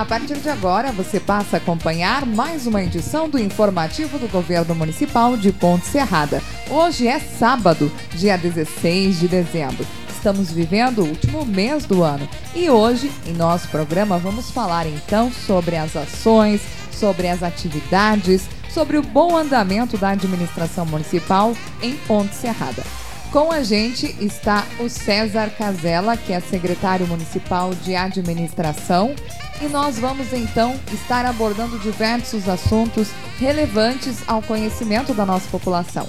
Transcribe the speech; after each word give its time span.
A 0.00 0.04
partir 0.06 0.38
de 0.38 0.48
agora, 0.48 0.90
você 0.92 1.20
passa 1.20 1.58
a 1.58 1.58
acompanhar 1.58 2.24
mais 2.24 2.66
uma 2.66 2.82
edição 2.82 3.28
do 3.28 3.38
informativo 3.38 4.18
do 4.18 4.26
Governo 4.28 4.74
Municipal 4.74 5.36
de 5.36 5.52
Ponte 5.52 5.84
Serrada. 5.84 6.42
Hoje 6.70 7.06
é 7.06 7.20
sábado, 7.20 7.92
dia 8.14 8.38
16 8.38 9.20
de 9.20 9.28
dezembro. 9.28 9.86
Estamos 10.08 10.50
vivendo 10.50 11.02
o 11.02 11.06
último 11.06 11.44
mês 11.44 11.84
do 11.84 12.02
ano 12.02 12.26
e 12.54 12.70
hoje, 12.70 13.12
em 13.26 13.34
nosso 13.34 13.68
programa, 13.68 14.16
vamos 14.16 14.50
falar 14.50 14.86
então 14.86 15.30
sobre 15.30 15.76
as 15.76 15.94
ações, 15.94 16.62
sobre 16.90 17.28
as 17.28 17.42
atividades, 17.42 18.48
sobre 18.70 18.96
o 18.96 19.02
bom 19.02 19.36
andamento 19.36 19.98
da 19.98 20.12
administração 20.12 20.86
municipal 20.86 21.54
em 21.82 21.94
Ponte 22.06 22.34
Serrada. 22.34 22.82
Com 23.30 23.52
a 23.52 23.62
gente 23.62 24.16
está 24.18 24.66
o 24.80 24.88
César 24.88 25.50
Casella, 25.50 26.16
que 26.16 26.32
é 26.32 26.40
secretário 26.40 27.06
municipal 27.06 27.72
de 27.74 27.94
administração, 27.94 29.14
e 29.60 29.68
nós 29.68 29.98
vamos 29.98 30.32
então 30.32 30.74
estar 30.92 31.26
abordando 31.26 31.78
diversos 31.78 32.48
assuntos 32.48 33.08
relevantes 33.38 34.26
ao 34.26 34.40
conhecimento 34.42 35.12
da 35.12 35.26
nossa 35.26 35.48
população. 35.50 36.08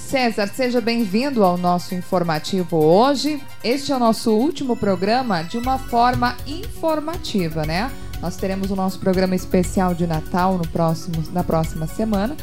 César, 0.00 0.48
seja 0.48 0.78
bem-vindo 0.78 1.42
ao 1.42 1.56
nosso 1.56 1.94
informativo 1.94 2.76
hoje. 2.76 3.42
Este 3.64 3.92
é 3.92 3.96
o 3.96 3.98
nosso 3.98 4.30
último 4.30 4.76
programa 4.76 5.42
de 5.42 5.56
uma 5.56 5.78
forma 5.78 6.36
informativa, 6.46 7.64
né? 7.64 7.90
Nós 8.20 8.36
teremos 8.36 8.70
o 8.70 8.76
nosso 8.76 8.98
programa 8.98 9.34
especial 9.34 9.94
de 9.94 10.06
Natal 10.06 10.58
no 10.58 10.68
próximo, 10.68 11.24
na 11.32 11.42
próxima 11.42 11.86
semana. 11.86 12.36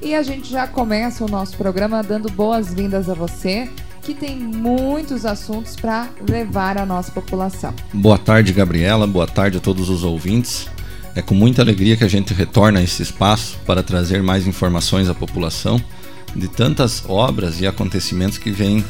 E 0.00 0.14
a 0.14 0.22
gente 0.22 0.50
já 0.50 0.66
começa 0.66 1.24
o 1.24 1.28
nosso 1.28 1.56
programa 1.56 2.02
dando 2.02 2.30
boas-vindas 2.30 3.08
a 3.08 3.14
você, 3.14 3.68
que 4.02 4.14
tem 4.14 4.36
muitos 4.36 5.24
assuntos 5.24 5.74
para 5.74 6.08
levar 6.28 6.78
à 6.78 6.86
nossa 6.86 7.10
população. 7.10 7.74
Boa 7.92 8.18
tarde, 8.18 8.52
Gabriela. 8.52 9.06
Boa 9.06 9.26
tarde 9.26 9.58
a 9.58 9.60
todos 9.60 9.88
os 9.88 10.04
ouvintes. 10.04 10.68
É 11.14 11.22
com 11.22 11.34
muita 11.34 11.62
alegria 11.62 11.96
que 11.96 12.04
a 12.04 12.08
gente 12.08 12.34
retorna 12.34 12.78
a 12.78 12.82
esse 12.82 13.02
espaço 13.02 13.58
para 13.66 13.82
trazer 13.82 14.22
mais 14.22 14.46
informações 14.46 15.08
à 15.08 15.14
população 15.14 15.80
de 16.34 16.46
tantas 16.46 17.02
obras 17.08 17.60
e 17.60 17.66
acontecimentos 17.66 18.36
que 18.36 18.50
vêm 18.50 18.84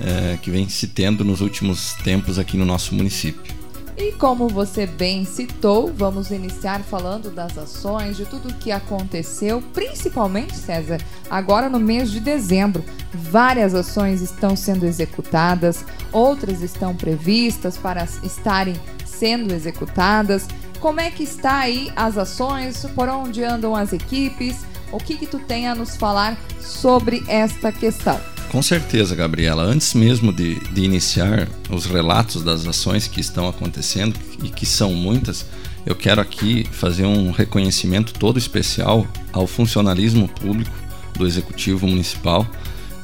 é, 0.00 0.36
que 0.40 0.50
vem 0.50 0.68
se 0.68 0.88
tendo 0.88 1.24
nos 1.24 1.40
últimos 1.40 1.94
tempos 2.04 2.38
aqui 2.38 2.56
no 2.56 2.64
nosso 2.64 2.94
município. 2.94 3.61
E 3.96 4.12
como 4.12 4.48
você 4.48 4.86
bem 4.86 5.24
citou, 5.24 5.92
vamos 5.92 6.30
iniciar 6.30 6.80
falando 6.80 7.30
das 7.30 7.58
ações, 7.58 8.16
de 8.16 8.24
tudo 8.24 8.48
o 8.48 8.54
que 8.54 8.72
aconteceu, 8.72 9.62
principalmente, 9.74 10.56
César, 10.56 10.98
agora 11.30 11.68
no 11.68 11.78
mês 11.78 12.10
de 12.10 12.18
dezembro. 12.18 12.82
Várias 13.12 13.74
ações 13.74 14.22
estão 14.22 14.56
sendo 14.56 14.86
executadas, 14.86 15.84
outras 16.10 16.62
estão 16.62 16.96
previstas 16.96 17.76
para 17.76 18.04
estarem 18.22 18.74
sendo 19.04 19.52
executadas. 19.52 20.48
Como 20.80 20.98
é 20.98 21.10
que 21.10 21.22
está 21.22 21.58
aí 21.58 21.92
as 21.94 22.16
ações? 22.16 22.86
Por 22.94 23.08
onde 23.08 23.44
andam 23.44 23.76
as 23.76 23.92
equipes? 23.92 24.64
O 24.90 24.98
que, 24.98 25.16
que 25.16 25.26
tu 25.26 25.38
tem 25.38 25.68
a 25.68 25.74
nos 25.74 25.96
falar 25.96 26.36
sobre 26.60 27.22
esta 27.28 27.70
questão? 27.70 28.31
Com 28.52 28.60
certeza, 28.60 29.16
Gabriela. 29.16 29.62
Antes 29.62 29.94
mesmo 29.94 30.30
de, 30.30 30.60
de 30.74 30.84
iniciar 30.84 31.48
os 31.70 31.86
relatos 31.86 32.42
das 32.44 32.66
ações 32.66 33.08
que 33.08 33.18
estão 33.18 33.48
acontecendo, 33.48 34.14
e 34.44 34.50
que 34.50 34.66
são 34.66 34.92
muitas, 34.92 35.46
eu 35.86 35.96
quero 35.96 36.20
aqui 36.20 36.66
fazer 36.70 37.06
um 37.06 37.30
reconhecimento 37.30 38.12
todo 38.12 38.38
especial 38.38 39.06
ao 39.32 39.46
funcionalismo 39.46 40.28
público 40.28 40.70
do 41.14 41.26
Executivo 41.26 41.86
Municipal, 41.86 42.46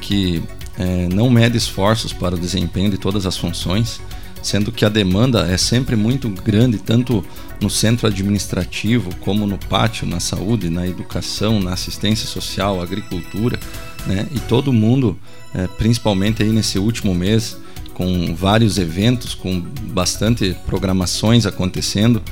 que 0.02 0.42
é, 0.78 1.08
não 1.08 1.30
mede 1.30 1.56
esforços 1.56 2.12
para 2.12 2.34
o 2.34 2.38
desempenho 2.38 2.90
de 2.90 2.98
todas 2.98 3.24
as 3.24 3.38
funções, 3.38 4.02
sendo 4.42 4.70
que 4.70 4.84
a 4.84 4.90
demanda 4.90 5.50
é 5.50 5.56
sempre 5.56 5.96
muito 5.96 6.28
grande, 6.28 6.76
tanto 6.76 7.24
no 7.58 7.70
centro 7.70 8.06
administrativo, 8.06 9.16
como 9.16 9.46
no 9.46 9.56
pátio, 9.56 10.06
na 10.06 10.20
saúde, 10.20 10.68
na 10.68 10.86
educação, 10.86 11.58
na 11.58 11.72
assistência 11.72 12.26
social, 12.26 12.82
agricultura, 12.82 13.58
né? 14.08 14.26
E 14.34 14.40
todo 14.40 14.72
mundo, 14.72 15.16
é, 15.54 15.66
principalmente 15.66 16.42
aí 16.42 16.48
nesse 16.48 16.78
último 16.78 17.14
mês, 17.14 17.56
com 17.92 18.34
vários 18.34 18.78
eventos, 18.78 19.34
com 19.34 19.60
bastante 19.60 20.56
programações 20.66 21.44
acontecendo 21.44 22.22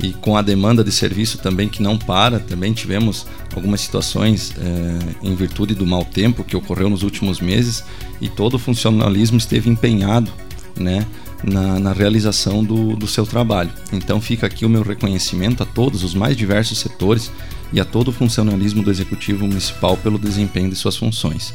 e 0.00 0.12
com 0.12 0.36
a 0.36 0.42
demanda 0.42 0.82
de 0.82 0.90
serviço 0.90 1.38
também 1.38 1.68
que 1.68 1.82
não 1.82 1.96
para, 1.96 2.38
também 2.38 2.72
tivemos 2.72 3.26
algumas 3.54 3.80
situações 3.80 4.52
é, 4.58 5.26
em 5.26 5.34
virtude 5.34 5.74
do 5.74 5.86
mau 5.86 6.04
tempo 6.04 6.44
que 6.44 6.56
ocorreu 6.56 6.90
nos 6.90 7.02
últimos 7.02 7.40
meses 7.40 7.84
e 8.20 8.28
todo 8.28 8.54
o 8.54 8.58
funcionalismo 8.58 9.38
esteve 9.38 9.70
empenhado, 9.70 10.30
né? 10.76 11.06
Na, 11.42 11.78
na 11.78 11.92
realização 11.92 12.64
do, 12.64 12.96
do 12.96 13.06
seu 13.06 13.26
trabalho. 13.26 13.70
Então 13.92 14.20
fica 14.20 14.46
aqui 14.46 14.64
o 14.64 14.68
meu 14.68 14.82
reconhecimento 14.82 15.62
a 15.62 15.66
todos 15.66 16.04
os 16.04 16.14
mais 16.14 16.36
diversos 16.36 16.78
setores 16.78 17.30
e 17.72 17.80
a 17.80 17.84
todo 17.84 18.08
o 18.08 18.12
funcionalismo 18.12 18.82
do 18.82 18.90
Executivo 18.90 19.46
Municipal 19.46 19.96
pelo 19.96 20.18
desempenho 20.18 20.70
de 20.70 20.76
suas 20.76 20.96
funções. 20.96 21.54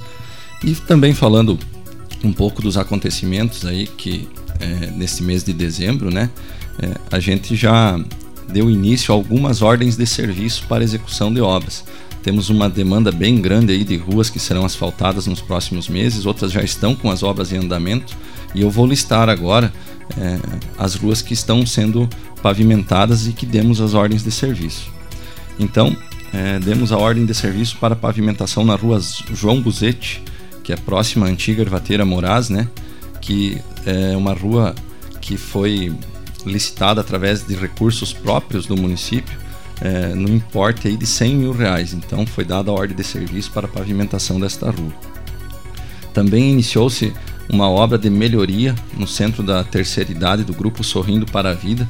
E 0.63 0.73
também 0.73 1.13
falando 1.13 1.57
um 2.23 2.33
pouco 2.33 2.61
dos 2.61 2.77
acontecimentos 2.77 3.65
aí 3.65 3.85
que 3.85 4.27
é, 4.59 4.91
nesse 4.91 5.21
mês 5.23 5.43
de 5.43 5.53
dezembro, 5.53 6.09
né, 6.11 6.29
é, 6.79 7.15
a 7.15 7.19
gente 7.19 7.55
já 7.55 7.99
deu 8.49 8.69
início 8.69 9.13
a 9.13 9.15
algumas 9.17 9.61
ordens 9.61 9.95
de 9.95 10.05
serviço 10.05 10.63
para 10.67 10.83
execução 10.83 11.33
de 11.33 11.41
obras. 11.41 11.83
Temos 12.27 12.49
uma 12.49 12.69
demanda 12.69 13.09
bem 13.09 13.39
grande 13.39 13.71
aí 13.71 13.85
de 13.85 13.95
ruas 13.95 14.29
que 14.29 14.37
serão 14.37 14.65
asfaltadas 14.65 15.27
nos 15.27 15.39
próximos 15.39 15.87
meses, 15.87 16.25
outras 16.25 16.51
já 16.51 16.61
estão 16.61 16.93
com 16.93 17.09
as 17.09 17.23
obras 17.23 17.53
em 17.53 17.57
andamento 17.57 18.17
e 18.53 18.59
eu 18.59 18.69
vou 18.69 18.85
listar 18.85 19.29
agora 19.29 19.73
é, 20.17 20.37
as 20.77 20.95
ruas 20.95 21.21
que 21.21 21.33
estão 21.33 21.65
sendo 21.65 22.05
pavimentadas 22.43 23.27
e 23.27 23.31
que 23.31 23.45
demos 23.45 23.79
as 23.79 23.93
ordens 23.93 24.25
de 24.25 24.31
serviço. 24.31 24.91
Então, 25.57 25.95
é, 26.33 26.59
demos 26.59 26.91
a 26.91 26.97
ordem 26.97 27.25
de 27.25 27.33
serviço 27.33 27.77
para 27.77 27.95
pavimentação 27.95 28.65
na 28.65 28.75
rua 28.75 28.99
João 29.33 29.61
Buzetti, 29.61 30.21
que 30.65 30.73
é 30.73 30.75
próxima 30.75 31.27
à 31.27 31.29
antiga 31.29 31.61
Ervateira 31.61 32.03
Moraz, 32.03 32.49
né? 32.49 32.67
que 33.21 33.57
é 33.85 34.17
uma 34.17 34.33
rua 34.33 34.75
que 35.21 35.37
foi 35.37 35.95
licitada 36.45 36.99
através 36.99 37.47
de 37.47 37.55
recursos 37.55 38.11
próprios 38.11 38.65
do 38.65 38.75
município, 38.75 39.46
é, 39.81 40.13
no 40.15 40.29
importe 40.29 40.87
aí 40.87 40.97
de 40.97 41.05
100 41.05 41.35
mil 41.35 41.51
reais. 41.51 41.93
Então 41.93 42.25
foi 42.25 42.43
dada 42.43 42.71
a 42.71 42.73
ordem 42.73 42.95
de 42.95 43.03
serviço 43.03 43.51
para 43.51 43.67
a 43.67 43.69
pavimentação 43.69 44.39
desta 44.39 44.69
rua. 44.69 44.93
Também 46.13 46.51
iniciou-se 46.51 47.13
uma 47.49 47.69
obra 47.69 47.97
de 47.97 48.09
melhoria 48.09 48.75
no 48.97 49.07
centro 49.07 49.41
da 49.43 49.63
terceira 49.63 50.11
idade 50.11 50.43
do 50.43 50.53
grupo 50.53 50.83
Sorrindo 50.83 51.25
para 51.25 51.51
a 51.51 51.53
Vida, 51.53 51.87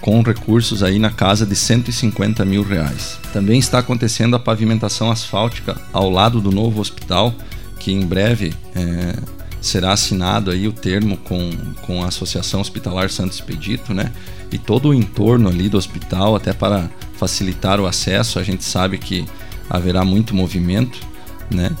com 0.00 0.20
recursos 0.22 0.82
aí 0.82 0.98
na 0.98 1.10
casa 1.10 1.46
de 1.46 1.54
150 1.54 2.44
mil 2.44 2.62
reais. 2.62 3.18
Também 3.32 3.58
está 3.58 3.78
acontecendo 3.78 4.34
a 4.34 4.38
pavimentação 4.38 5.10
asfáltica 5.10 5.80
ao 5.92 6.10
lado 6.10 6.40
do 6.40 6.50
novo 6.50 6.80
hospital, 6.80 7.34
que 7.78 7.92
em 7.92 8.00
breve 8.00 8.54
é, 8.74 9.16
será 9.60 9.92
assinado 9.92 10.50
aí 10.50 10.66
o 10.66 10.72
termo 10.72 11.16
com, 11.18 11.50
com 11.82 12.02
a 12.02 12.08
Associação 12.08 12.60
Hospitalar 12.60 13.10
Santos 13.10 13.36
Expedito, 13.36 13.92
né? 13.92 14.12
E 14.50 14.58
todo 14.58 14.90
o 14.90 14.94
entorno 14.94 15.48
ali 15.48 15.68
do 15.68 15.76
hospital, 15.76 16.36
até 16.36 16.52
para 16.52 16.88
facilitar 17.16 17.80
o 17.80 17.86
acesso, 17.86 18.38
a 18.38 18.42
gente 18.42 18.64
sabe 18.64 18.98
que 18.98 19.26
haverá 19.68 20.04
muito 20.04 20.34
movimento, 20.34 20.98
né? 21.50 21.74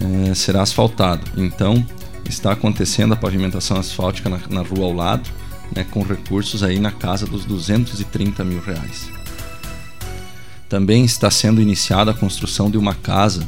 É, 0.00 0.34
será 0.34 0.62
asfaltado. 0.62 1.22
Então, 1.36 1.84
está 2.28 2.52
acontecendo 2.52 3.12
a 3.12 3.16
pavimentação 3.16 3.76
asfáltica 3.76 4.28
na, 4.28 4.38
na 4.48 4.62
rua 4.62 4.86
ao 4.86 4.92
lado, 4.92 5.28
né, 5.74 5.84
com 5.84 6.02
recursos 6.02 6.62
aí 6.62 6.78
na 6.78 6.92
casa 6.92 7.26
dos 7.26 7.44
230 7.44 8.44
mil 8.44 8.60
reais. 8.60 9.10
Também 10.68 11.04
está 11.04 11.30
sendo 11.30 11.60
iniciada 11.60 12.12
a 12.12 12.14
construção 12.14 12.70
de 12.70 12.78
uma 12.78 12.94
casa 12.94 13.46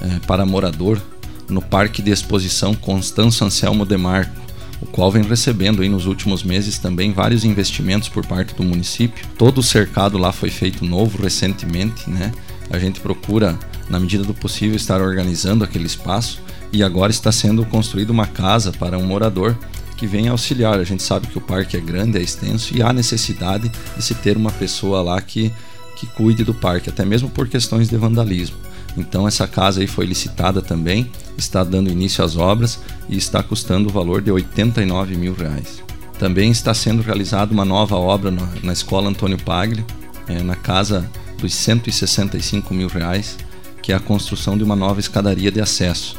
é, 0.00 0.18
para 0.26 0.44
morador 0.44 1.00
no 1.48 1.62
Parque 1.62 2.02
de 2.02 2.10
Exposição 2.10 2.74
Constanço 2.74 3.44
Anselmo 3.44 3.84
Demarco, 3.84 4.41
o 4.82 4.86
qual 4.86 5.12
vem 5.12 5.22
recebendo 5.22 5.80
aí 5.80 5.88
nos 5.88 6.06
últimos 6.06 6.42
meses 6.42 6.76
também 6.76 7.12
vários 7.12 7.44
investimentos 7.44 8.08
por 8.08 8.26
parte 8.26 8.52
do 8.52 8.64
município. 8.64 9.24
Todo 9.38 9.58
o 9.58 9.62
cercado 9.62 10.18
lá 10.18 10.32
foi 10.32 10.50
feito 10.50 10.84
novo 10.84 11.22
recentemente, 11.22 12.10
né? 12.10 12.32
A 12.68 12.78
gente 12.78 13.00
procura, 13.00 13.56
na 13.88 14.00
medida 14.00 14.24
do 14.24 14.34
possível, 14.34 14.74
estar 14.74 15.00
organizando 15.00 15.62
aquele 15.62 15.86
espaço 15.86 16.42
e 16.72 16.82
agora 16.82 17.12
está 17.12 17.30
sendo 17.30 17.64
construída 17.64 18.10
uma 18.10 18.26
casa 18.26 18.72
para 18.72 18.98
um 18.98 19.06
morador 19.06 19.56
que 19.96 20.06
vem 20.06 20.26
auxiliar. 20.26 20.80
A 20.80 20.84
gente 20.84 21.02
sabe 21.02 21.28
que 21.28 21.38
o 21.38 21.40
parque 21.40 21.76
é 21.76 21.80
grande, 21.80 22.18
é 22.18 22.22
extenso 22.22 22.76
e 22.76 22.82
há 22.82 22.92
necessidade 22.92 23.70
de 23.96 24.02
se 24.02 24.14
ter 24.16 24.36
uma 24.36 24.50
pessoa 24.50 25.00
lá 25.00 25.20
que, 25.20 25.52
que 25.96 26.06
cuide 26.06 26.42
do 26.42 26.52
parque, 26.52 26.90
até 26.90 27.04
mesmo 27.04 27.30
por 27.30 27.46
questões 27.46 27.88
de 27.88 27.96
vandalismo. 27.96 28.56
Então 28.96 29.26
essa 29.26 29.46
casa 29.46 29.80
aí 29.80 29.86
foi 29.86 30.04
licitada 30.04 30.60
também, 30.60 31.10
está 31.36 31.64
dando 31.64 31.90
início 31.90 32.24
às 32.24 32.36
obras 32.36 32.78
e 33.08 33.16
está 33.16 33.42
custando 33.42 33.88
o 33.88 33.92
valor 33.92 34.20
de 34.20 34.30
89 34.30 35.16
mil 35.16 35.34
reais. 35.34 35.82
Também 36.18 36.50
está 36.50 36.72
sendo 36.74 37.02
realizada 37.02 37.52
uma 37.52 37.64
nova 37.64 37.96
obra 37.96 38.30
na, 38.62 38.72
escola 38.72 39.08
Antônio 39.08 39.38
Paglia, 39.42 39.84
é, 40.28 40.42
na 40.42 40.54
casa 40.54 41.10
dos 41.38 41.52
165 41.54 42.72
mil 42.72 42.86
reais, 42.86 43.36
que 43.82 43.92
é 43.92 43.96
a 43.96 44.00
construção 44.00 44.56
de 44.56 44.62
uma 44.62 44.76
nova 44.76 45.00
escadaria 45.00 45.50
de 45.50 45.60
acesso 45.60 46.16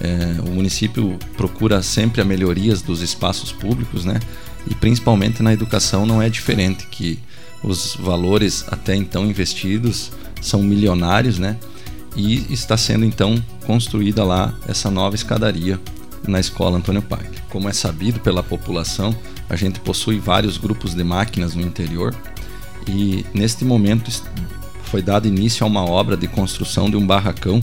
É, 0.00 0.40
o 0.40 0.50
município 0.50 1.16
procura 1.36 1.80
sempre 1.80 2.20
a 2.20 2.24
melhorias 2.24 2.82
dos 2.82 3.00
espaços 3.00 3.52
públicos, 3.52 4.04
né? 4.04 4.18
E 4.68 4.74
principalmente 4.74 5.40
na 5.40 5.52
educação 5.52 6.04
não 6.04 6.20
é 6.20 6.28
diferente, 6.28 6.88
que 6.88 7.20
os 7.62 7.94
valores 7.94 8.64
até 8.68 8.96
então 8.96 9.24
investidos 9.24 10.10
são 10.42 10.62
milionários, 10.62 11.38
né? 11.38 11.56
E 12.16 12.52
está 12.52 12.76
sendo 12.76 13.04
então 13.04 13.42
construída 13.66 14.24
lá 14.24 14.54
essa 14.68 14.90
nova 14.90 15.14
escadaria 15.16 15.80
na 16.26 16.40
escola 16.40 16.78
Antônio 16.78 17.02
Paglia. 17.02 17.42
Como 17.50 17.68
é 17.68 17.72
sabido 17.72 18.20
pela 18.20 18.42
população, 18.42 19.14
a 19.48 19.56
gente 19.56 19.80
possui 19.80 20.18
vários 20.18 20.56
grupos 20.56 20.94
de 20.94 21.04
máquinas 21.04 21.54
no 21.54 21.62
interior 21.62 22.14
e 22.86 23.24
neste 23.34 23.64
momento 23.64 24.10
foi 24.84 25.02
dado 25.02 25.26
início 25.26 25.64
a 25.64 25.66
uma 25.66 25.84
obra 25.84 26.16
de 26.16 26.28
construção 26.28 26.88
de 26.88 26.96
um 26.96 27.06
barracão 27.06 27.62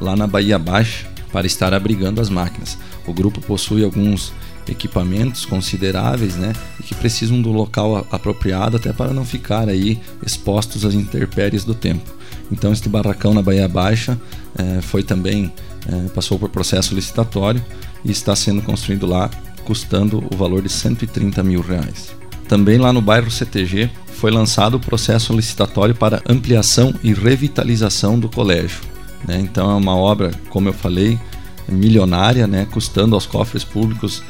lá 0.00 0.16
na 0.16 0.26
Bahia 0.26 0.58
Baixa 0.58 1.06
para 1.32 1.46
estar 1.46 1.72
abrigando 1.72 2.20
as 2.20 2.28
máquinas. 2.28 2.78
O 3.06 3.12
grupo 3.12 3.40
possui 3.40 3.84
alguns 3.84 4.32
equipamentos 4.68 5.44
consideráveis, 5.44 6.36
né, 6.36 6.52
e 6.80 6.82
que 6.82 6.94
precisam 6.94 7.40
do 7.40 7.50
local 7.52 8.06
apropriado 8.10 8.76
até 8.76 8.92
para 8.92 9.12
não 9.12 9.24
ficar 9.24 9.68
aí 9.68 10.00
expostos 10.24 10.84
às 10.84 10.94
intempéries 10.94 11.64
do 11.64 11.74
tempo. 11.74 12.10
Então 12.50 12.72
este 12.72 12.88
barracão 12.88 13.34
na 13.34 13.42
Bahia 13.42 13.68
Baixa 13.68 14.18
eh, 14.56 14.80
foi 14.82 15.02
também 15.02 15.52
eh, 15.88 16.08
passou 16.14 16.38
por 16.38 16.48
processo 16.48 16.94
licitatório 16.94 17.64
e 18.04 18.10
está 18.10 18.36
sendo 18.36 18.62
construído 18.62 19.06
lá, 19.06 19.30
custando 19.64 20.22
o 20.32 20.36
valor 20.36 20.62
de 20.62 20.68
130 20.68 21.42
mil 21.42 21.60
reais. 21.60 22.14
Também 22.48 22.76
lá 22.78 22.92
no 22.92 23.00
bairro 23.00 23.30
CTG 23.30 23.90
foi 24.14 24.30
lançado 24.30 24.74
o 24.74 24.80
processo 24.80 25.34
licitatório 25.34 25.94
para 25.94 26.22
ampliação 26.28 26.94
e 27.02 27.12
revitalização 27.12 28.18
do 28.18 28.28
colégio. 28.28 28.80
Né? 29.26 29.40
Então 29.40 29.70
é 29.70 29.74
uma 29.74 29.96
obra, 29.96 30.30
como 30.50 30.68
eu 30.68 30.72
falei, 30.72 31.18
milionária, 31.66 32.46
né? 32.46 32.66
custando 32.70 33.14
aos 33.14 33.26
cofres 33.26 33.64
públicos 33.64 34.22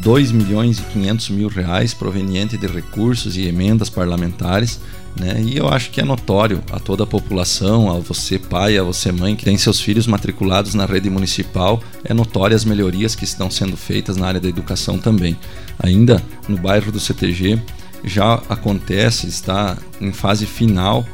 2 0.00 0.32
milhões 0.32 0.78
e 0.78 0.82
500 0.82 1.28
mil 1.30 1.48
reais 1.48 1.94
proveniente 1.94 2.56
de 2.56 2.66
recursos 2.66 3.36
e 3.36 3.46
emendas 3.46 3.88
parlamentares, 3.88 4.80
né? 5.18 5.40
E 5.40 5.56
eu 5.56 5.68
acho 5.68 5.90
que 5.90 6.00
é 6.00 6.04
notório 6.04 6.62
a 6.72 6.80
toda 6.80 7.04
a 7.04 7.06
população, 7.06 7.90
a 7.90 7.98
você 7.98 8.38
pai, 8.38 8.76
a 8.76 8.82
você 8.82 9.12
mãe 9.12 9.36
que 9.36 9.44
tem 9.44 9.56
seus 9.56 9.80
filhos 9.80 10.06
matriculados 10.06 10.74
na 10.74 10.86
rede 10.86 11.08
municipal, 11.08 11.82
é 12.04 12.12
notório 12.12 12.56
as 12.56 12.64
melhorias 12.64 13.14
que 13.14 13.24
estão 13.24 13.50
sendo 13.50 13.76
feitas 13.76 14.16
na 14.16 14.26
área 14.26 14.40
da 14.40 14.48
educação 14.48 14.98
também. 14.98 15.36
Ainda 15.78 16.22
no 16.48 16.56
bairro 16.56 16.90
do 16.90 16.98
CTG 16.98 17.60
já 18.04 18.34
acontece, 18.48 19.26
está 19.26 19.78
em 20.00 20.12
fase 20.12 20.46
final 20.46 21.06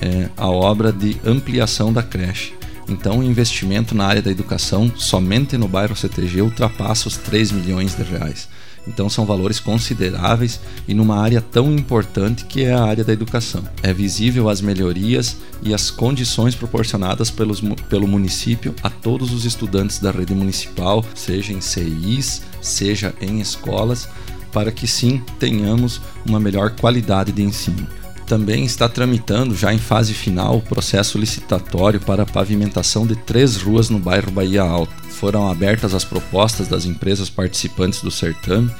é, 0.00 0.28
a 0.36 0.48
obra 0.48 0.92
de 0.92 1.16
ampliação 1.24 1.92
da 1.92 2.02
creche. 2.02 2.57
Então, 2.88 3.18
o 3.18 3.22
investimento 3.22 3.94
na 3.94 4.06
área 4.06 4.22
da 4.22 4.30
educação 4.30 4.90
somente 4.96 5.58
no 5.58 5.68
bairro 5.68 5.94
CTG 5.94 6.40
ultrapassa 6.40 7.08
os 7.08 7.16
3 7.16 7.52
milhões 7.52 7.94
de 7.94 8.02
reais. 8.02 8.48
Então, 8.86 9.10
são 9.10 9.26
valores 9.26 9.60
consideráveis 9.60 10.58
e 10.86 10.94
numa 10.94 11.20
área 11.20 11.42
tão 11.42 11.70
importante 11.74 12.46
que 12.46 12.64
é 12.64 12.72
a 12.72 12.82
área 12.82 13.04
da 13.04 13.12
educação. 13.12 13.62
É 13.82 13.92
visível 13.92 14.48
as 14.48 14.62
melhorias 14.62 15.36
e 15.62 15.74
as 15.74 15.90
condições 15.90 16.54
proporcionadas 16.54 17.30
pelos, 17.30 17.60
pelo 17.90 18.08
município 18.08 18.74
a 18.82 18.88
todos 18.88 19.30
os 19.30 19.44
estudantes 19.44 19.98
da 19.98 20.10
rede 20.10 20.34
municipal, 20.34 21.04
seja 21.14 21.52
em 21.52 21.60
CIs, 21.60 22.40
seja 22.62 23.14
em 23.20 23.40
escolas, 23.40 24.08
para 24.50 24.72
que 24.72 24.86
sim 24.86 25.22
tenhamos 25.38 26.00
uma 26.24 26.40
melhor 26.40 26.70
qualidade 26.70 27.30
de 27.30 27.42
ensino 27.42 27.86
também 28.28 28.64
está 28.64 28.88
tramitando, 28.88 29.56
já 29.56 29.72
em 29.72 29.78
fase 29.78 30.12
final, 30.12 30.58
o 30.58 30.62
processo 30.62 31.18
licitatório 31.18 31.98
para 31.98 32.24
a 32.24 32.26
pavimentação 32.26 33.06
de 33.06 33.16
três 33.16 33.56
ruas 33.56 33.88
no 33.88 33.98
bairro 33.98 34.30
Bahia 34.30 34.62
Alta. 34.62 34.92
Foram 35.10 35.50
abertas 35.50 35.94
as 35.94 36.04
propostas 36.04 36.68
das 36.68 36.84
empresas 36.84 37.30
participantes 37.30 38.02
do 38.02 38.10
certame, 38.10 38.70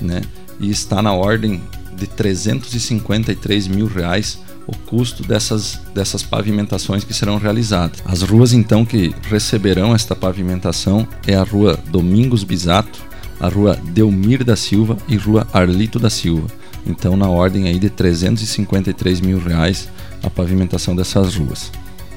né? 0.00 0.20
E 0.60 0.70
está 0.70 1.00
na 1.00 1.12
ordem 1.12 1.62
de 1.96 2.06
353 2.06 3.66
mil 3.66 3.86
reais 3.86 4.38
o 4.66 4.76
custo 4.76 5.22
dessas, 5.22 5.80
dessas 5.94 6.22
pavimentações 6.22 7.02
que 7.02 7.14
serão 7.14 7.38
realizadas. 7.38 8.02
As 8.04 8.20
ruas 8.20 8.52
então 8.52 8.84
que 8.84 9.14
receberão 9.22 9.94
esta 9.94 10.14
pavimentação 10.14 11.08
é 11.26 11.34
a 11.34 11.42
rua 11.42 11.78
Domingos 11.88 12.44
Bisato, 12.44 13.02
a 13.40 13.48
rua 13.48 13.78
Delmir 13.82 14.44
da 14.44 14.56
Silva 14.56 14.98
e 15.08 15.16
rua 15.16 15.48
Arlito 15.52 15.98
da 15.98 16.10
Silva. 16.10 16.57
Então, 16.88 17.16
na 17.16 17.28
ordem 17.28 17.68
aí 17.68 17.78
de 17.78 17.90
353 17.90 19.20
mil 19.20 19.38
reais 19.38 19.88
a 20.22 20.30
pavimentação 20.30 20.96
dessas 20.96 21.34
ruas. 21.36 21.70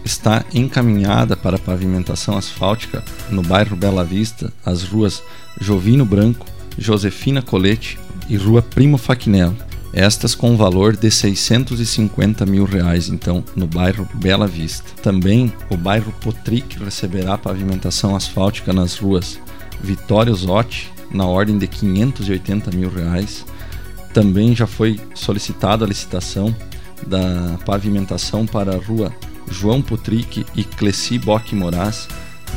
Está 0.04 0.44
encaminhada 0.54 1.36
para 1.36 1.60
pavimentação 1.60 2.38
asfáltica 2.38 3.04
no 3.30 3.44
bairro 3.44 3.76
Bela 3.76 4.04
Vista 4.04 4.52
as 4.66 4.84
ruas 4.84 5.22
Jovino 5.60 6.06
Branco, 6.06 6.46
Josefina 6.78 7.42
Colete 7.42 8.00
e 8.28 8.36
Rua 8.38 8.62
Primo 8.62 8.98
Faquinello. 8.98 9.56
Estas 9.94 10.34
com 10.34 10.56
valor 10.56 10.96
de 10.96 11.12
650 11.12 12.46
mil 12.46 12.64
reais, 12.64 13.10
então, 13.10 13.44
no 13.56 13.68
bairro 13.68 14.08
Bela 14.14 14.48
Vista. 14.48 14.90
Também 15.04 15.54
o 15.70 15.76
bairro 15.76 16.14
Potric 16.22 16.82
receberá 16.82 17.38
pavimentação 17.38 18.16
asfáltica 18.16 18.72
nas 18.72 18.98
ruas 18.98 19.38
Vitório 19.84 20.34
Zotti, 20.34 20.92
na 21.12 21.26
ordem 21.26 21.58
de 21.58 21.68
580 21.68 22.72
mil 22.72 22.90
reais, 22.90 23.46
também 24.14 24.56
já 24.56 24.68
foi 24.68 25.00
solicitada 25.14 25.86
a 25.86 25.88
licitação 25.88 26.56
da 27.08 27.58
pavimentação 27.66 28.46
para 28.46 28.76
a 28.76 28.80
rua 28.80 29.12
João 29.50 29.82
Putric 29.82 30.46
e 30.56 30.64
Cleci 30.64 31.18
Bock 31.18 31.54
Moraes, 31.56 32.08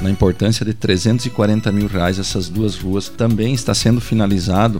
na 0.02 0.10
importância 0.10 0.64
de 0.64 0.74
340 0.74 1.70
mil 1.72 1.86
reais 1.86 2.18
essas 2.18 2.48
duas 2.48 2.76
ruas. 2.76 3.08
Também 3.08 3.54
está 3.54 3.74
sendo 3.74 4.00
finalizado 4.00 4.78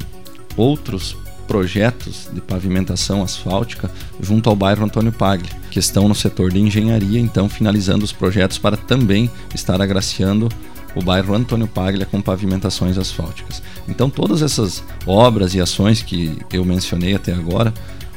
outros 0.56 1.16
projetos 1.46 2.28
de 2.32 2.40
pavimentação 2.40 3.22
asfáltica 3.22 3.90
junto 4.20 4.48
ao 4.48 4.56
bairro 4.56 4.84
Antônio 4.84 5.12
Pagli, 5.12 5.50
que 5.70 5.78
estão 5.78 6.08
no 6.08 6.14
setor 6.14 6.50
de 6.50 6.58
engenharia, 6.58 7.20
então 7.20 7.48
finalizando 7.48 8.04
os 8.04 8.12
projetos 8.12 8.58
para 8.58 8.76
também 8.76 9.30
estar 9.54 9.80
agraciando 9.80 10.48
o 10.94 11.02
bairro 11.02 11.34
Antônio 11.34 11.66
Paglia 11.66 12.06
com 12.06 12.20
pavimentações 12.20 12.96
asfálticas. 12.98 13.62
Então 13.88 14.08
todas 14.08 14.42
essas 14.42 14.82
obras 15.06 15.54
e 15.54 15.60
ações 15.60 16.02
que 16.02 16.38
eu 16.52 16.64
mencionei 16.64 17.14
até 17.14 17.32
agora 17.32 17.72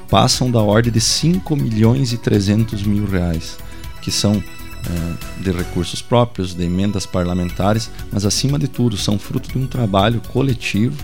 passam 0.10 0.50
da 0.50 0.62
ordem 0.62 0.92
de 0.92 1.02
5 1.02 1.56
milhões 1.56 2.14
e 2.14 2.18
300 2.18 2.84
mil 2.84 3.06
reais, 3.06 3.58
que 4.02 4.12
são 4.12 4.34
é, 4.34 5.44
de 5.44 5.52
recursos 5.52 6.02
próprios, 6.02 6.54
de 6.54 6.64
emendas 6.64 7.06
parlamentares, 7.06 7.90
mas 8.12 8.26
acima 8.26 8.57
de 8.57 8.68
tudo 8.68 8.96
são 8.96 9.19
fruto 9.19 9.50
de 9.50 9.57
um 9.57 9.68
trabalho 9.68 10.22
coletivo 10.31 11.04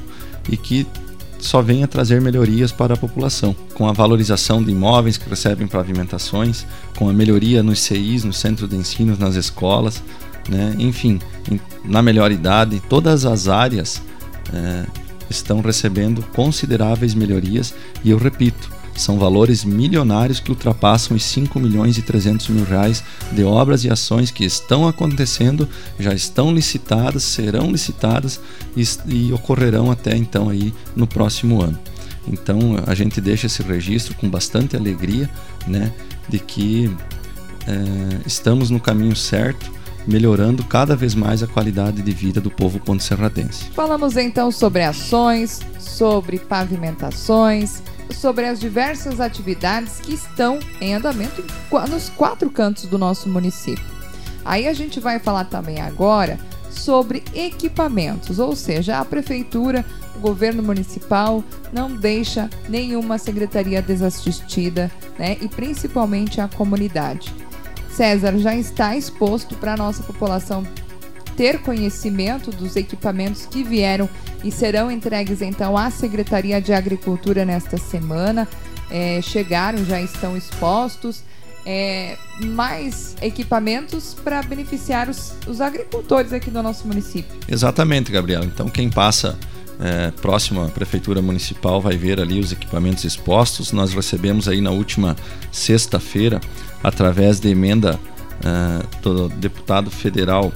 e 0.49 0.55
que 0.55 0.87
só 1.39 1.61
vem 1.61 1.83
a 1.83 1.87
trazer 1.87 2.21
melhorias 2.21 2.71
para 2.71 2.93
a 2.93 2.97
população, 2.97 3.53
com 3.73 3.87
a 3.87 3.91
valorização 3.91 4.63
de 4.63 4.71
imóveis 4.71 5.17
que 5.17 5.29
recebem 5.29 5.67
pavimentações, 5.67 6.65
com 6.97 7.09
a 7.09 7.13
melhoria 7.13 7.61
nos 7.61 7.81
CIs, 7.81 8.23
no 8.23 8.31
centro 8.31 8.65
de 8.65 8.77
ensino, 8.77 9.17
nas 9.19 9.35
escolas, 9.35 10.01
né? 10.49 10.75
enfim, 10.77 11.19
na 11.83 12.01
melhor 12.01 12.31
idade, 12.31 12.81
todas 12.89 13.25
as 13.25 13.47
áreas 13.47 14.01
é, 14.53 14.85
estão 15.29 15.61
recebendo 15.61 16.23
consideráveis 16.33 17.13
melhorias 17.13 17.73
e 18.03 18.11
eu 18.11 18.17
repito, 18.17 18.71
são 18.95 19.17
valores 19.17 19.63
milionários 19.63 20.39
que 20.39 20.51
ultrapassam 20.51 21.17
os 21.17 21.23
5 21.23 21.59
milhões 21.59 21.97
e 21.97 22.01
300 22.01 22.47
mil 22.49 22.63
reais 22.63 23.03
de 23.31 23.43
obras 23.43 23.83
e 23.83 23.89
ações 23.89 24.29
que 24.29 24.45
estão 24.45 24.87
acontecendo, 24.87 25.67
já 25.99 26.13
estão 26.13 26.53
licitadas, 26.53 27.23
serão 27.23 27.71
licitadas 27.71 28.39
e, 28.77 28.83
e 29.07 29.33
ocorrerão 29.33 29.89
até 29.89 30.15
então 30.15 30.49
aí 30.49 30.73
no 30.95 31.07
próximo 31.07 31.61
ano. 31.61 31.79
Então 32.27 32.77
a 32.85 32.93
gente 32.93 33.19
deixa 33.19 33.47
esse 33.47 33.63
registro 33.63 34.13
com 34.15 34.29
bastante 34.29 34.77
alegria, 34.77 35.29
né, 35.67 35.91
de 36.29 36.39
que 36.39 36.89
é, 37.67 38.19
estamos 38.25 38.69
no 38.69 38.79
caminho 38.79 39.15
certo 39.15 39.71
melhorando 40.07 40.63
cada 40.63 40.95
vez 40.95 41.15
mais 41.15 41.41
a 41.41 41.47
qualidade 41.47 42.01
de 42.01 42.11
vida 42.11 42.41
do 42.41 42.51
povo 42.51 42.79
ponte-serradense. 42.79 43.65
Falamos 43.71 44.17
então 44.17 44.51
sobre 44.51 44.83
ações, 44.83 45.61
sobre 45.79 46.39
pavimentações, 46.39 47.81
sobre 48.11 48.45
as 48.45 48.59
diversas 48.59 49.19
atividades 49.19 49.99
que 49.99 50.13
estão 50.13 50.59
em 50.79 50.93
andamento 50.93 51.43
nos 51.89 52.09
quatro 52.09 52.49
cantos 52.49 52.85
do 52.85 52.97
nosso 52.97 53.29
município. 53.29 53.83
Aí 54.45 54.67
a 54.67 54.73
gente 54.73 54.99
vai 54.99 55.19
falar 55.19 55.45
também 55.45 55.79
agora 55.79 56.37
sobre 56.69 57.23
equipamentos, 57.33 58.39
ou 58.39 58.55
seja, 58.55 58.99
a 58.99 59.05
prefeitura, 59.05 59.85
o 60.15 60.19
governo 60.19 60.61
municipal 60.63 61.43
não 61.71 61.95
deixa 61.95 62.49
nenhuma 62.67 63.17
secretaria 63.17 63.81
desassistida, 63.81 64.91
né? 65.17 65.37
E 65.39 65.47
principalmente 65.47 66.41
a 66.41 66.47
comunidade. 66.47 67.33
César 67.95 68.37
já 68.37 68.55
está 68.55 68.95
exposto 68.97 69.55
para 69.55 69.73
a 69.73 69.77
nossa 69.77 70.01
população 70.03 70.65
ter 71.35 71.59
conhecimento 71.61 72.51
dos 72.51 72.75
equipamentos 72.75 73.45
que 73.45 73.63
vieram 73.63 74.09
e 74.43 74.51
serão 74.51 74.91
entregues 74.91 75.41
então 75.41 75.77
à 75.77 75.89
Secretaria 75.89 76.61
de 76.61 76.73
Agricultura 76.73 77.45
nesta 77.45 77.77
semana. 77.77 78.47
É, 78.89 79.21
chegaram, 79.21 79.83
já 79.85 80.01
estão 80.01 80.37
expostos. 80.37 81.23
é, 81.65 82.17
mais 82.41 83.15
equipamentos 83.21 84.13
para 84.13 84.41
beneficiar 84.43 85.09
os, 85.09 85.33
os 85.47 85.61
agricultores 85.61 86.33
aqui 86.33 86.49
do 86.51 86.61
nosso 86.61 86.85
município. 86.87 87.33
Exatamente, 87.47 88.11
Gabriela. 88.11 88.45
Então, 88.45 88.67
quem 88.67 88.89
passa 88.89 89.37
é, 89.79 90.11
próximo 90.11 90.63
à 90.63 90.67
Prefeitura 90.67 91.21
Municipal 91.21 91.81
vai 91.81 91.97
ver 91.97 92.19
ali 92.19 92.39
os 92.39 92.51
equipamentos 92.51 93.03
expostos. 93.03 93.71
Nós 93.71 93.93
recebemos 93.93 94.47
aí 94.47 94.61
na 94.61 94.71
última 94.71 95.15
sexta-feira, 95.51 96.39
através 96.83 97.39
de 97.39 97.49
emenda 97.49 97.99
é, 98.43 99.01
do 99.01 99.29
deputado 99.29 99.89
federal 99.89 100.51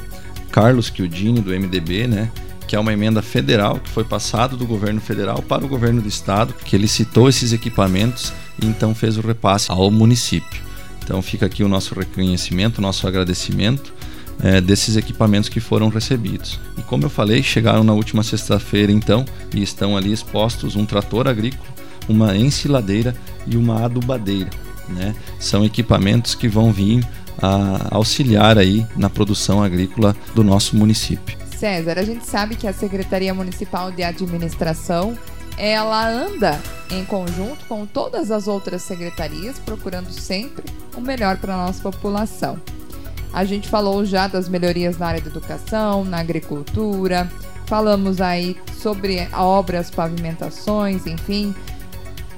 Carlos 0.52 0.92
Chiudini, 0.94 1.42
do 1.42 1.52
MDB, 1.52 2.08
né? 2.08 2.32
que 2.68 2.76
é 2.76 2.80
uma 2.80 2.92
emenda 2.92 3.22
federal 3.22 3.80
que 3.80 3.90
foi 3.90 4.04
passado 4.04 4.58
do 4.58 4.66
governo 4.66 5.00
federal 5.00 5.42
para 5.42 5.66
o 5.66 5.70
governo 5.70 6.02
do 6.02 6.08
estado, 6.08 6.54
que 6.54 6.76
ele 6.76 6.88
citou 6.88 7.30
esses 7.30 7.54
equipamentos 7.54 8.34
e 8.62 8.66
então 8.66 8.94
fez 8.94 9.18
o 9.18 9.22
repasse 9.22 9.72
ao 9.72 9.90
município. 9.90 10.62
Então 11.02 11.22
fica 11.22 11.46
aqui 11.46 11.64
o 11.64 11.70
nosso 11.70 11.96
reconhecimento, 11.96 12.80
o 12.80 12.82
nosso 12.82 13.08
agradecimento 13.08 13.94
é, 14.41 14.62
desses 14.62 14.96
equipamentos 14.96 15.50
que 15.50 15.60
foram 15.60 15.89
recebidos. 15.89 16.60
E 16.77 16.82
como 16.82 17.06
eu 17.06 17.10
falei, 17.10 17.41
chegaram 17.41 17.84
na 17.84 17.94
última 17.94 18.24
sexta-feira 18.24 18.91
então 18.91 19.25
e 19.53 19.62
estão 19.62 19.98
ali 19.98 20.12
expostos 20.12 20.75
um 20.75 20.86
trator 20.86 21.27
agrícola, 21.27 21.67
uma 22.08 22.36
ensiladeira 22.36 23.15
e 23.46 23.58
uma 23.58 23.84
adubadeira. 23.84 24.50
Né? 24.89 25.15
São 25.39 25.65
equipamentos 25.65 26.36
que 26.36 26.48
vão 26.48 26.72
vir 26.72 27.06
a 27.41 27.96
auxiliar 27.96 28.58
aí 28.58 28.86
na 28.96 29.10
produção 29.10 29.62
agrícola 29.62 30.15
do 30.34 30.44
nosso 30.44 30.75
município. 30.75 31.38
César, 31.58 32.00
a 32.00 32.03
gente 32.03 32.25
sabe 32.25 32.56
que 32.56 32.67
a 32.67 32.74
Secretaria 32.74 33.34
Municipal 33.34 33.91
de 33.91 34.03
Administração 34.03 35.17
ela 35.58 36.08
anda 36.08 36.60
em 36.91 37.03
conjunto 37.03 37.65
com 37.65 37.86
todas 37.86 38.29
as 38.29 38.48
outras 38.48 38.84
secretarias, 38.84 39.58
procurando 39.58 40.12
sempre 40.12 40.63
o 40.96 41.01
melhor 41.01 41.38
para 41.38 41.56
a 41.56 41.65
nossa 41.65 41.82
população. 41.82 42.60
A 43.34 43.46
gente 43.46 43.68
falou 43.68 44.06
já 44.06 44.28
das 44.28 44.50
melhorias 44.50 44.98
na 44.98 45.08
área 45.08 45.22
da 45.22 45.30
educação, 45.30 46.04
na 46.04 46.20
agricultura, 46.20 47.30
falamos 47.68 48.22
aí 48.22 48.58
sobre 48.82 49.28
obras, 49.34 49.92
pavimentações, 49.92 51.06
enfim. 51.06 51.54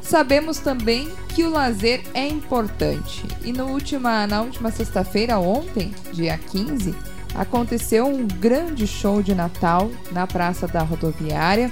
Sabemos 0.01 0.57
também 0.57 1.07
que 1.35 1.43
o 1.43 1.51
lazer 1.51 2.01
é 2.13 2.27
importante. 2.27 3.23
E 3.43 3.53
no 3.53 3.67
última, 3.67 4.25
na 4.25 4.41
última 4.41 4.71
sexta-feira, 4.71 5.37
ontem, 5.37 5.93
dia 6.11 6.37
15, 6.37 6.95
aconteceu 7.35 8.07
um 8.07 8.27
grande 8.27 8.87
show 8.87 9.21
de 9.21 9.35
Natal 9.35 9.89
na 10.11 10.25
Praça 10.25 10.67
da 10.67 10.81
Rodoviária, 10.81 11.71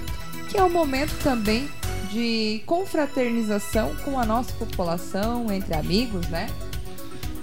que 0.49 0.57
é 0.57 0.63
um 0.63 0.69
momento 0.69 1.17
também 1.23 1.67
de 2.11 2.61
confraternização 2.65 3.95
com 4.05 4.19
a 4.19 4.25
nossa 4.25 4.53
população, 4.53 5.51
entre 5.51 5.75
amigos, 5.75 6.27
né? 6.29 6.47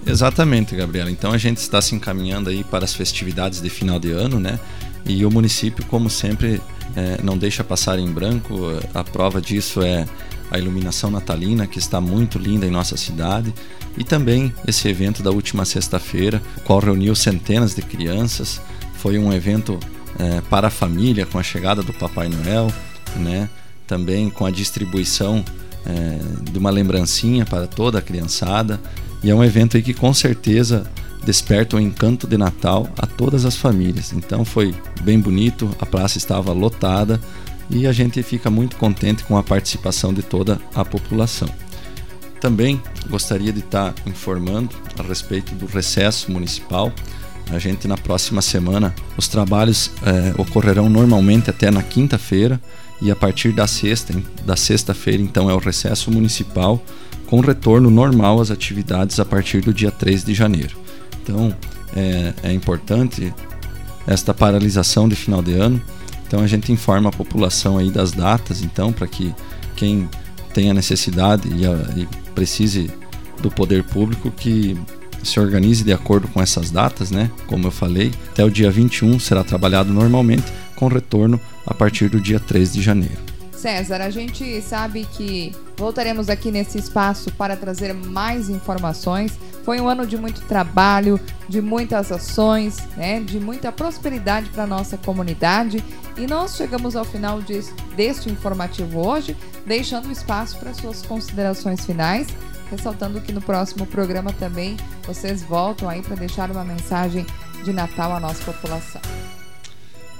Exatamente, 0.05 0.75
Gabriela. 0.75 1.09
Então 1.09 1.31
a 1.31 1.37
gente 1.37 1.57
está 1.57 1.81
se 1.81 1.95
encaminhando 1.95 2.49
aí 2.49 2.63
para 2.63 2.85
as 2.85 2.93
festividades 2.93 3.61
de 3.61 3.69
final 3.69 3.99
de 3.99 4.11
ano, 4.11 4.39
né? 4.39 4.59
E 5.05 5.25
o 5.25 5.31
município, 5.31 5.85
como 5.85 6.09
sempre, 6.09 6.61
é, 6.95 7.19
não 7.23 7.37
deixa 7.37 7.63
passar 7.63 7.97
em 7.99 8.11
branco. 8.11 8.55
A 8.93 9.03
prova 9.03 9.41
disso 9.41 9.81
é 9.81 10.05
a 10.51 10.59
iluminação 10.59 11.09
natalina, 11.09 11.65
que 11.65 11.79
está 11.79 11.99
muito 11.99 12.37
linda 12.37 12.65
em 12.65 12.69
nossa 12.69 12.95
cidade, 12.95 13.53
e 13.97 14.03
também 14.03 14.53
esse 14.67 14.87
evento 14.87 15.23
da 15.23 15.31
última 15.31 15.65
sexta-feira, 15.65 16.41
qual 16.63 16.79
reuniu 16.79 17.15
centenas 17.15 17.73
de 17.73 17.81
crianças. 17.81 18.61
Foi 18.93 19.17
um 19.17 19.33
evento 19.33 19.79
é, 20.19 20.41
para 20.41 20.67
a 20.67 20.71
família, 20.71 21.25
com 21.25 21.39
a 21.39 21.43
chegada 21.43 21.81
do 21.81 21.93
Papai 21.93 22.29
Noel, 22.29 22.71
né? 23.17 23.49
também 23.87 24.29
com 24.29 24.45
a 24.45 24.51
distribuição 24.51 25.43
é, 25.85 26.19
de 26.51 26.57
uma 26.57 26.69
lembrancinha 26.69 27.45
para 27.45 27.67
toda 27.67 27.99
a 27.99 28.01
criançada. 28.01 28.79
E 29.23 29.29
é 29.29 29.35
um 29.35 29.43
evento 29.43 29.77
aí 29.77 29.83
que 29.83 29.93
com 29.93 30.13
certeza 30.13 30.85
desperta 31.25 31.75
o 31.75 31.79
encanto 31.79 32.27
de 32.27 32.37
Natal 32.37 32.87
a 32.97 33.07
todas 33.07 33.45
as 33.45 33.55
famílias. 33.55 34.13
Então 34.13 34.45
foi 34.45 34.73
bem 35.01 35.19
bonito, 35.19 35.69
a 35.79 35.85
praça 35.85 36.17
estava 36.17 36.53
lotada 36.53 37.19
e 37.69 37.87
a 37.87 37.91
gente 37.91 38.21
fica 38.21 38.49
muito 38.49 38.75
contente 38.75 39.23
com 39.23 39.37
a 39.37 39.43
participação 39.43 40.13
de 40.13 40.21
toda 40.21 40.59
a 40.73 40.85
população. 40.85 41.49
Também 42.39 42.79
gostaria 43.09 43.51
de 43.51 43.59
estar 43.59 43.93
informando 44.05 44.75
a 44.99 45.03
respeito 45.03 45.55
do 45.55 45.65
recesso 45.65 46.31
municipal. 46.31 46.91
A 47.49 47.57
gente 47.57 47.87
na 47.87 47.97
próxima 47.97 48.41
semana 48.41 48.93
os 49.17 49.27
trabalhos 49.27 49.91
é, 50.03 50.39
ocorrerão 50.39 50.89
normalmente 50.89 51.49
até 51.49 51.71
na 51.71 51.81
quinta-feira 51.81 52.61
e 53.05 53.11
a 53.11 53.15
partir 53.15 53.51
da 53.51 53.67
sexta, 53.67 54.13
da 54.45 54.55
sexta-feira 54.55 55.21
então 55.21 55.49
é 55.49 55.53
o 55.53 55.59
recesso 55.59 56.11
municipal 56.11 56.83
com 57.27 57.39
retorno 57.39 57.89
normal 57.89 58.41
às 58.41 58.51
atividades 58.51 59.19
a 59.19 59.25
partir 59.25 59.61
do 59.61 59.73
dia 59.73 59.91
3 59.91 60.23
de 60.23 60.33
janeiro. 60.33 60.75
Então 61.21 61.55
é, 61.95 62.33
é 62.43 62.51
importante 62.51 63.33
esta 64.05 64.33
paralisação 64.33 65.07
de 65.07 65.15
final 65.15 65.41
de 65.41 65.53
ano 65.53 65.81
então 66.27 66.43
a 66.43 66.47
gente 66.47 66.71
informa 66.71 67.09
a 67.09 67.11
população 67.11 67.77
aí 67.77 67.89
das 67.89 68.11
datas, 68.11 68.61
então, 68.61 68.91
para 68.91 69.07
que 69.07 69.33
quem 69.75 70.09
tenha 70.53 70.73
necessidade 70.73 71.47
e, 71.53 71.65
a, 71.65 71.73
e 71.95 72.07
precise 72.33 72.91
do 73.41 73.51
poder 73.51 73.83
público 73.83 74.31
que 74.31 74.77
se 75.23 75.39
organize 75.39 75.83
de 75.83 75.91
acordo 75.91 76.27
com 76.27 76.41
essas 76.41 76.71
datas, 76.71 77.11
né? 77.11 77.29
Como 77.47 77.67
eu 77.67 77.71
falei, 77.71 78.11
até 78.31 78.43
o 78.43 78.49
dia 78.49 78.71
21 78.71 79.19
será 79.19 79.43
trabalhado 79.43 79.93
normalmente, 79.93 80.45
com 80.75 80.87
retorno 80.87 81.39
a 81.65 81.73
partir 81.73 82.09
do 82.09 82.19
dia 82.19 82.39
3 82.39 82.73
de 82.73 82.81
janeiro. 82.81 83.35
César, 83.65 84.01
a 84.01 84.09
gente 84.09 84.61
sabe 84.61 85.05
que 85.05 85.51
voltaremos 85.75 86.29
aqui 86.29 86.51
nesse 86.51 86.77
espaço 86.77 87.31
para 87.31 87.55
trazer 87.55 87.93
mais 87.93 88.49
informações. 88.49 89.39
Foi 89.63 89.81
um 89.81 89.87
ano 89.87 90.05
de 90.05 90.17
muito 90.17 90.41
trabalho, 90.41 91.19
de 91.49 91.61
muitas 91.61 92.11
ações, 92.11 92.77
né, 92.95 93.19
de 93.19 93.39
muita 93.39 93.71
prosperidade 93.71 94.49
para 94.49 94.63
a 94.63 94.67
nossa 94.67 94.97
comunidade. 94.97 95.83
E 96.15 96.27
nós 96.27 96.55
chegamos 96.55 96.95
ao 96.95 97.03
final 97.03 97.41
de, 97.41 97.61
deste 97.95 98.29
informativo 98.29 98.99
hoje, 98.99 99.35
deixando 99.65 100.11
espaço 100.11 100.57
para 100.59 100.73
suas 100.73 101.01
considerações 101.01 101.83
finais, 101.85 102.27
ressaltando 102.69 103.19
que 103.19 103.33
no 103.33 103.41
próximo 103.41 103.87
programa 103.87 104.31
também 104.31 104.77
vocês 105.07 105.41
voltam 105.41 105.89
aí 105.89 106.03
para 106.03 106.15
deixar 106.15 106.51
uma 106.51 106.63
mensagem 106.63 107.25
de 107.63 107.73
Natal 107.73 108.13
à 108.13 108.19
nossa 108.19 108.43
população. 108.43 109.01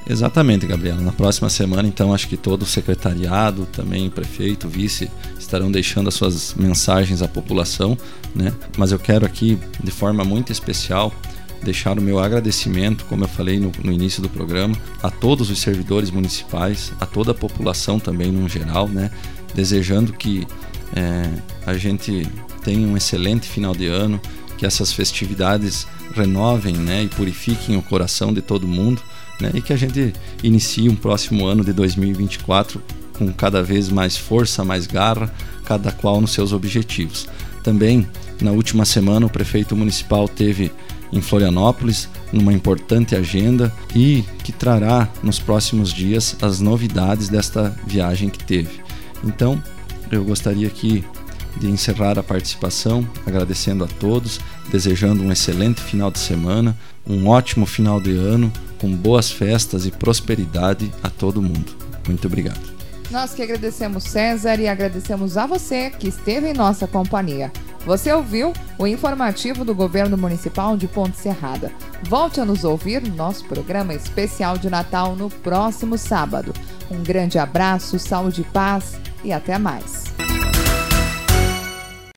Exatamente, 0.07 0.67
Gabriela. 0.67 1.01
Na 1.01 1.11
próxima 1.11 1.49
semana, 1.49 1.87
então, 1.87 2.13
acho 2.13 2.27
que 2.27 2.37
todo 2.37 2.61
o 2.61 2.65
secretariado, 2.65 3.65
também 3.65 4.07
o 4.07 4.11
prefeito, 4.11 4.67
o 4.67 4.69
vice, 4.69 5.09
estarão 5.39 5.71
deixando 5.71 6.07
as 6.07 6.13
suas 6.13 6.53
mensagens 6.53 7.21
à 7.21 7.27
população, 7.27 7.97
né? 8.35 8.53
Mas 8.77 8.91
eu 8.91 8.99
quero 8.99 9.25
aqui, 9.25 9.57
de 9.83 9.91
forma 9.91 10.23
muito 10.23 10.51
especial, 10.51 11.11
deixar 11.63 11.97
o 11.97 12.01
meu 12.01 12.19
agradecimento, 12.19 13.05
como 13.05 13.23
eu 13.23 13.27
falei 13.27 13.59
no, 13.59 13.71
no 13.83 13.91
início 13.91 14.21
do 14.21 14.29
programa, 14.29 14.75
a 15.01 15.09
todos 15.09 15.49
os 15.49 15.59
servidores 15.59 16.11
municipais, 16.11 16.93
a 16.99 17.05
toda 17.07 17.31
a 17.31 17.33
população 17.35 17.99
também 17.99 18.31
no 18.31 18.47
geral, 18.47 18.87
né? 18.87 19.09
Desejando 19.55 20.13
que 20.13 20.45
é, 20.95 21.29
a 21.65 21.73
gente 21.75 22.27
tenha 22.63 22.87
um 22.87 22.95
excelente 22.95 23.47
final 23.47 23.75
de 23.75 23.87
ano, 23.87 24.21
que 24.57 24.65
essas 24.65 24.93
festividades 24.93 25.87
renovem, 26.15 26.75
né? 26.75 27.03
E 27.03 27.07
purifiquem 27.07 27.77
o 27.77 27.81
coração 27.81 28.33
de 28.33 28.41
todo 28.41 28.67
mundo 28.67 29.01
né? 29.39 29.51
e 29.53 29.61
que 29.61 29.73
a 29.73 29.77
gente 29.77 30.13
inicie 30.43 30.89
um 30.89 30.95
próximo 30.95 31.45
ano 31.45 31.63
de 31.63 31.73
2024 31.73 32.81
com 33.17 33.31
cada 33.31 33.63
vez 33.63 33.89
mais 33.89 34.17
força, 34.17 34.63
mais 34.63 34.87
garra, 34.87 35.33
cada 35.65 35.91
qual 35.91 36.19
nos 36.19 36.31
seus 36.31 36.51
objetivos. 36.51 37.27
Também, 37.63 38.07
na 38.41 38.51
última 38.51 38.85
semana, 38.85 39.25
o 39.25 39.29
prefeito 39.29 39.75
municipal 39.75 40.27
teve 40.27 40.71
em 41.11 41.21
Florianópolis, 41.21 42.09
numa 42.31 42.51
importante 42.51 43.15
agenda 43.15 43.71
e 43.95 44.23
que 44.43 44.51
trará 44.51 45.07
nos 45.23 45.39
próximos 45.39 45.93
dias 45.93 46.35
as 46.41 46.59
novidades 46.59 47.29
desta 47.29 47.75
viagem 47.87 48.29
que 48.29 48.43
teve. 48.43 48.81
Então, 49.23 49.61
eu 50.11 50.23
gostaria 50.23 50.67
aqui 50.67 51.03
de 51.57 51.69
encerrar 51.69 52.17
a 52.19 52.23
participação, 52.23 53.07
agradecendo 53.25 53.83
a 53.83 53.87
todos, 53.87 54.39
desejando 54.69 55.23
um 55.23 55.31
excelente 55.31 55.81
final 55.81 56.11
de 56.11 56.19
semana, 56.19 56.77
um 57.07 57.27
ótimo 57.27 57.65
final 57.65 57.99
de 57.99 58.15
ano, 58.15 58.51
com 58.79 58.93
boas 58.95 59.31
festas 59.31 59.85
e 59.85 59.91
prosperidade 59.91 60.91
a 61.01 61.09
todo 61.09 61.41
mundo. 61.41 61.75
Muito 62.07 62.27
obrigado. 62.27 62.75
Nós 63.11 63.33
que 63.33 63.43
agradecemos 63.43 64.03
César 64.03 64.59
e 64.59 64.67
agradecemos 64.67 65.37
a 65.37 65.45
você 65.45 65.91
que 65.91 66.07
esteve 66.07 66.49
em 66.49 66.53
nossa 66.53 66.87
companhia. 66.87 67.51
Você 67.85 68.11
ouviu 68.11 68.51
o 68.79 68.87
informativo 68.87 69.63
do 69.63 69.75
Governo 69.75 70.17
Municipal 70.17 70.75
de 70.75 70.87
Ponte 70.87 71.17
Serrada. 71.17 71.71
Volte 72.09 72.41
a 72.41 72.45
nos 72.45 72.63
ouvir 72.63 73.03
no 73.03 73.15
nosso 73.15 73.45
programa 73.45 73.93
especial 73.93 74.57
de 74.57 74.71
Natal 74.71 75.15
no 75.15 75.29
próximo 75.29 75.97
sábado. 75.97 76.51
Um 76.89 77.03
grande 77.03 77.37
abraço, 77.37 77.99
saúde 77.99 78.41
e 78.41 78.45
paz 78.45 78.99
e 79.23 79.31
até 79.31 79.59
mais. 79.59 80.14